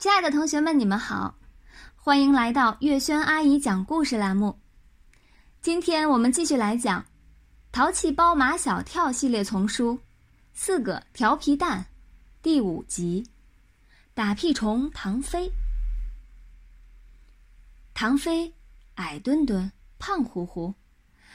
[0.00, 1.34] 亲爱的同学们，你们好，
[1.94, 4.58] 欢迎来到月轩阿姨讲故事栏目。
[5.60, 7.02] 今天我们继续来讲
[7.70, 9.92] 《淘气包马小跳》系列丛书
[10.54, 11.82] 《四个调皮蛋》
[12.40, 13.22] 第五集
[14.14, 15.48] 《打屁虫唐飞》。
[17.92, 18.54] 唐飞
[18.94, 20.74] 矮墩墩、胖乎乎，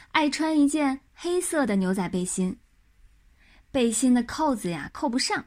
[0.10, 2.58] 爱穿一件黑色的牛仔背心。
[3.70, 5.46] 背心的扣子呀扣不上，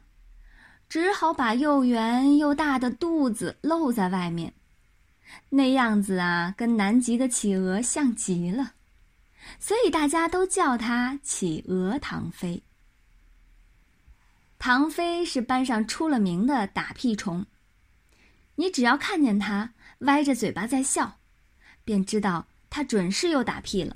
[0.89, 4.53] 只好把又圆又大的肚子露在外面，
[5.49, 8.73] 那样子啊，跟南极的企鹅像极了，
[9.59, 12.63] 所以大家都叫他企鹅唐飞。
[14.57, 17.45] 唐飞是班上出了名的打屁虫，
[18.55, 21.19] 你只要看见他歪着嘴巴在笑，
[21.85, 23.95] 便知道他准是又打屁了，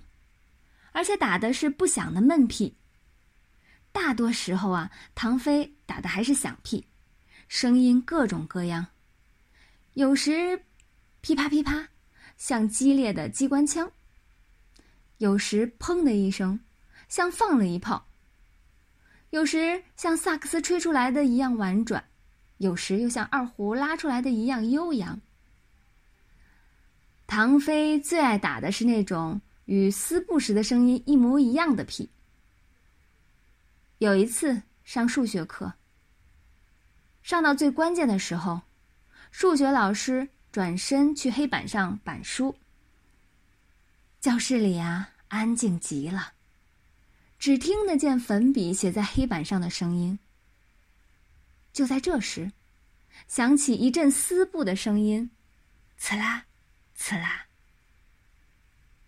[0.92, 2.78] 而且打的是不响的闷屁。
[3.94, 6.86] 大多时候啊，唐飞打的还是响屁，
[7.48, 8.88] 声音各种各样。
[9.94, 10.64] 有时
[11.22, 11.88] 噼啪噼啪，
[12.36, 13.88] 像激烈的机关枪；
[15.20, 16.60] 有时砰的一声，
[17.08, 18.04] 像放了一炮；
[19.30, 22.04] 有时像萨克斯吹出来的一样婉转，
[22.58, 25.22] 有时又像二胡拉出来的一样悠扬。
[27.28, 32.10] 唐飞最爱打的是那种与撕布时的声音一模一样的屁。
[34.04, 35.76] 有一次上数学课，
[37.22, 38.64] 上到最关键的时候，
[39.32, 42.54] 数学老师转身去黑板上板书。
[44.20, 46.34] 教室里啊，安静极了，
[47.40, 50.20] 只听得见粉笔写在黑板上的声音。
[51.72, 52.52] 就在这时，
[53.30, 55.32] 响起一阵撕布的声音，
[55.96, 56.44] 刺啦，
[56.94, 57.46] 刺啦。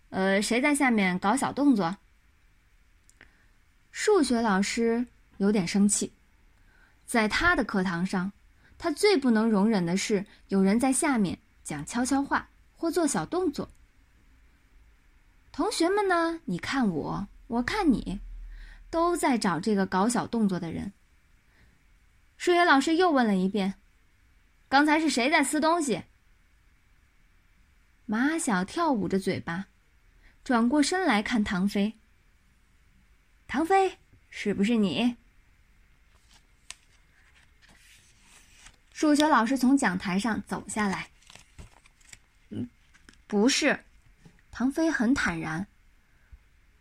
[0.08, 1.98] 呃，谁在下面搞小动作？
[3.98, 5.06] 数学老师
[5.38, 6.12] 有点生气，
[7.06, 8.30] 在他的课堂上，
[8.76, 13.70] 他最不能容忍的是有人在下面讲悄悄话或做小动作。
[15.50, 16.38] 同学们呢？
[16.44, 18.20] 你看我，我看你，
[18.90, 20.92] 都在找这个搞小动作的人。
[22.36, 23.76] 数学老师又问了一遍
[24.68, 26.02] ：“刚才是谁在撕东西？”
[28.04, 29.68] 马小跳捂着嘴巴，
[30.44, 31.94] 转过身来看唐飞。
[33.46, 33.98] 唐飞，
[34.28, 35.16] 是不是你？
[38.92, 41.08] 数学老师从讲台上走下来。
[42.50, 42.68] 嗯，
[43.26, 43.84] 不是。
[44.50, 45.66] 唐飞很坦然。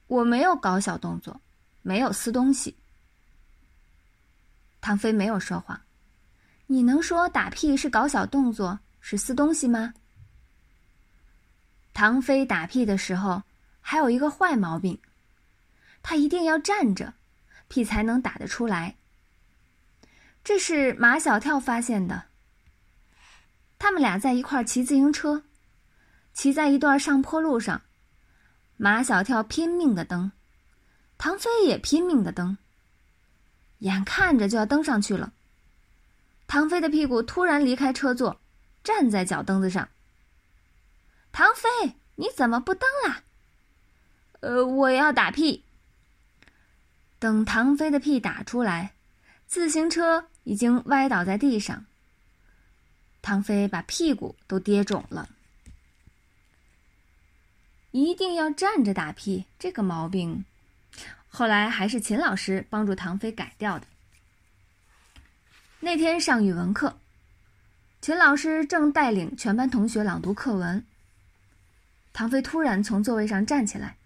[0.07, 1.41] 我没有搞小动作，
[1.81, 2.77] 没有撕东西。
[4.79, 5.81] 唐飞没有说谎。
[6.67, 9.93] 你能说打屁是搞小动作，是撕东西吗？
[11.93, 13.43] 唐飞打屁的时候
[13.81, 14.99] 还有一个坏毛病。
[16.07, 17.15] 他一定要站着，
[17.67, 18.95] 屁才能打得出来。
[20.43, 22.25] 这是马小跳发现的。
[23.79, 25.41] 他们俩在一块儿骑自行车，
[26.31, 27.81] 骑在一段上坡路上，
[28.77, 30.31] 马小跳拼命的蹬，
[31.17, 32.55] 唐飞也拼命的蹬。
[33.79, 35.33] 眼看着就要蹬上去了，
[36.45, 38.39] 唐飞的屁股突然离开车座，
[38.83, 39.89] 站在脚蹬子上。
[41.31, 43.23] 唐飞，你怎么不蹬啦？
[44.41, 45.64] 呃，我要打屁。
[47.19, 48.93] 等唐飞的屁打出来，
[49.47, 51.85] 自行车已经歪倒在地上。
[53.21, 55.27] 唐飞把屁股都跌肿了。
[57.91, 60.43] 一定要站着打屁，这个毛病，
[61.29, 63.87] 后来还是秦老师帮助唐飞改掉的。
[65.79, 66.97] 那天上语文课，
[68.01, 70.85] 秦老师正带领全班同学朗读课文。
[72.11, 73.97] 唐飞突然从座位上站起来，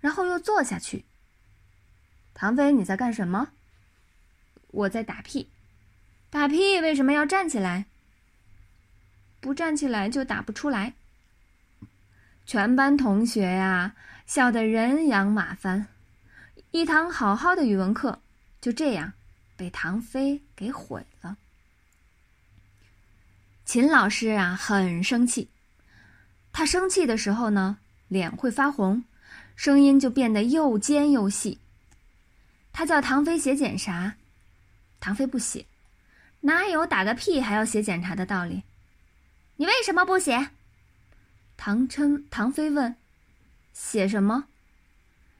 [0.00, 1.04] 然后又坐下去。
[2.38, 3.48] 唐飞，你在干什么？
[4.68, 5.48] 我在打屁。
[6.28, 7.86] 打屁为什么要站起来？
[9.40, 10.92] 不站起来就打不出来。
[12.44, 13.94] 全班同学呀，
[14.26, 15.86] 笑得人仰马翻。
[16.72, 18.20] 一堂好好的语文课，
[18.60, 19.14] 就这样
[19.56, 21.38] 被唐飞给毁了。
[23.64, 25.48] 秦老师啊，很生气。
[26.52, 27.78] 他生气的时候呢，
[28.08, 29.04] 脸会发红，
[29.54, 31.60] 声音就变得又尖又细。
[32.78, 34.16] 他叫唐飞写检查，
[35.00, 35.64] 唐飞不写，
[36.42, 38.64] 哪有打个屁还要写检查的道理？
[39.56, 40.50] 你为什么不写？
[41.56, 42.94] 唐琛唐飞问
[43.72, 44.48] ：“写什么？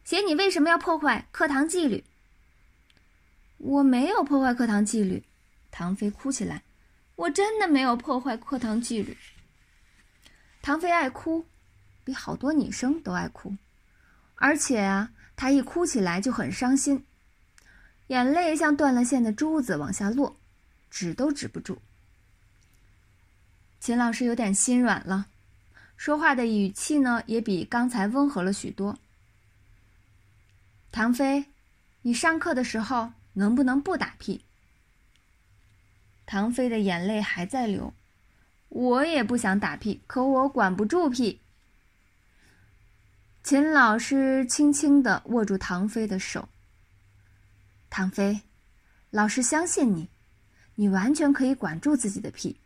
[0.03, 2.05] 写你为什么要破坏课堂纪律？”
[3.59, 5.23] 我没有破坏课堂纪律，
[5.71, 6.63] 唐飞哭起来
[7.17, 9.15] ：“我真的没有破坏课堂纪律。”
[10.63, 11.45] 唐飞爱哭，
[12.03, 13.55] 比好多女生都爱哭，
[14.37, 17.05] 而且啊，他一哭起来就很伤心。
[18.09, 20.37] 眼泪像断了线的珠子往下落，
[20.91, 21.79] 止都止不住。
[23.81, 25.27] 秦老师有点心软了，
[25.97, 28.99] 说话的语气呢也比刚才温和了许多。
[30.93, 31.47] 唐飞，
[32.03, 34.45] 你上课的时候能不能不打屁？
[36.25, 37.93] 唐飞的眼泪还在流，
[38.69, 41.41] 我也不想打屁，可我管不住屁。
[43.45, 46.49] 秦老师轻轻地握住唐飞的手。
[47.89, 48.43] 唐飞，
[49.11, 50.09] 老师相信你，
[50.75, 52.61] 你完全可以管住自己的屁。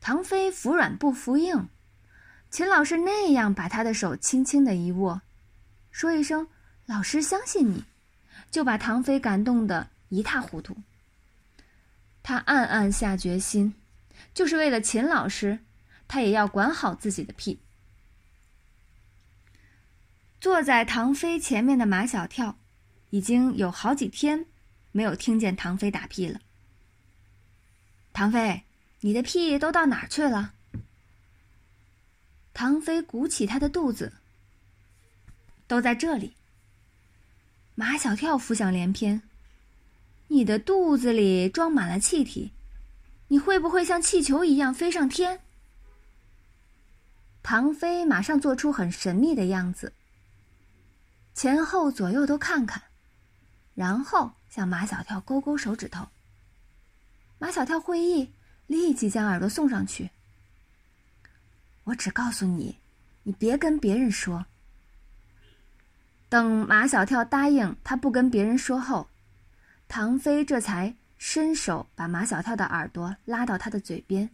[0.00, 1.68] 唐飞服软不服硬，
[2.50, 5.22] 秦老师那样把他的手轻轻的一握，
[5.90, 6.46] 说一声
[6.86, 7.84] “老师相信你”，
[8.50, 10.76] 就把唐飞感动得一塌糊涂。
[12.22, 13.74] 他暗暗下决心，
[14.32, 15.58] 就是为了秦老师，
[16.06, 17.60] 他也要管好自己的屁。
[20.40, 22.58] 坐在唐飞前面的马小跳，
[23.14, 24.44] 已经有好几天
[24.90, 26.40] 没有听见唐飞打屁了。
[28.12, 28.64] 唐飞，
[29.02, 30.52] 你的屁都到哪儿去了？
[32.52, 34.12] 唐飞鼓起他的肚子，
[35.68, 36.34] 都在这里。
[37.76, 39.22] 马小跳浮想联翩：
[40.26, 42.50] 你的肚子里装满了气体，
[43.28, 45.38] 你会不会像气球一样飞上天？
[47.44, 49.92] 唐飞马上做出很神秘的样子。
[51.32, 52.82] 前后左右都看看，
[53.74, 56.08] 然后向马小跳勾勾手指头。
[57.38, 58.32] 马小跳会意，
[58.66, 60.10] 立即将耳朵送上去。
[61.84, 62.78] 我只告诉你，
[63.24, 64.46] 你别跟别人说。
[66.28, 69.08] 等马小跳答应他不跟别人说后，
[69.86, 74.30] 唐飞这才伸手把马小跳的耳朵拉到他的嘴边。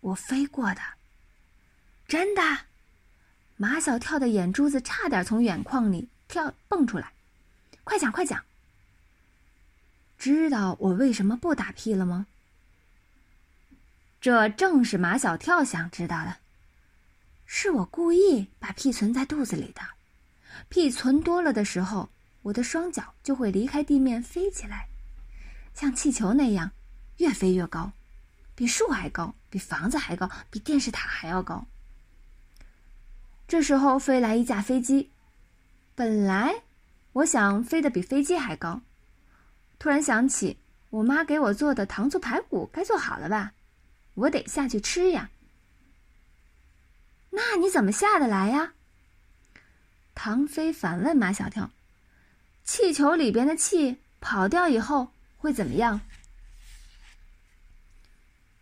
[0.00, 0.80] 我飞过的，
[2.06, 2.42] 真的。
[3.56, 7.12] 马小跳的眼珠子差点从眼眶里跳蹦出来，
[7.84, 8.44] 快讲快讲！
[10.18, 12.26] 知道我为什么不打屁了吗？
[14.20, 16.36] 这正是马小跳想知道的。
[17.44, 19.82] 是我故意把屁存在肚子里的，
[20.68, 22.08] 屁存多了的时候，
[22.42, 24.88] 我的双脚就会离开地面飞起来，
[25.74, 26.70] 像气球那样，
[27.18, 27.92] 越飞越高，
[28.54, 31.66] 比树还高，比房子还高，比电视塔还要高。
[33.48, 35.10] 这时候飞来一架飞机，
[35.94, 36.62] 本来
[37.12, 38.80] 我想飞得比飞机还高，
[39.78, 40.58] 突然想起
[40.90, 43.52] 我妈给我做的糖醋排骨该做好了吧，
[44.14, 45.30] 我得下去吃呀。
[47.30, 48.74] 那你怎么下得来呀？
[50.14, 51.70] 唐飞反问马小跳
[52.64, 56.00] ：“气球里边的气跑掉以后会怎么样？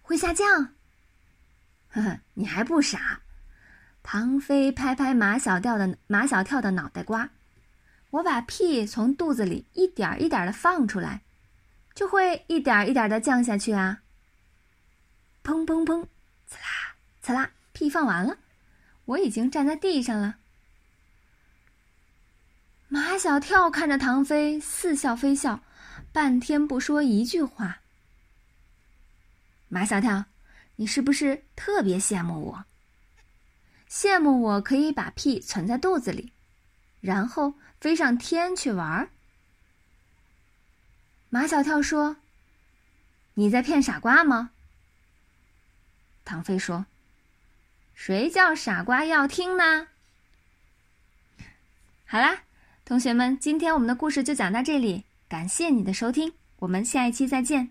[0.02, 0.74] 会下降？”
[1.90, 3.20] 呵呵，你还不傻。
[4.02, 7.28] 唐飞拍拍马小跳的马小跳的脑袋瓜，
[8.10, 11.22] 我把屁从肚子里一点一点的放出来，
[11.94, 14.02] 就会一点一点的降下去啊。
[15.44, 16.06] 砰砰砰，
[16.46, 18.36] 刺啦刺啦，屁放完了，
[19.04, 20.36] 我已经站在地上了。
[22.88, 25.60] 马小跳看着唐飞，似笑非笑，
[26.12, 27.80] 半天不说一句话。
[29.68, 30.24] 马小跳，
[30.74, 32.64] 你是不是特别羡慕我？
[33.88, 36.32] 羡慕我可以把屁存在肚子里，
[37.00, 39.10] 然后飞上天去玩儿。
[41.28, 42.16] 马小跳说
[43.34, 44.50] ：“你在骗傻瓜吗？”
[46.24, 46.86] 唐飞说
[47.94, 49.88] ：“谁叫傻瓜要听呢？”
[52.04, 52.42] 好啦，
[52.84, 57.70] 同学们，今天我们的故事就讲到这里，感谢你的收听，我们下一期再见。